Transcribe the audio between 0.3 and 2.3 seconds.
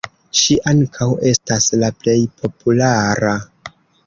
Ŝi ankaŭ estas la plej